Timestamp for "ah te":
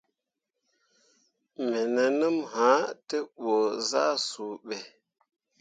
2.71-3.17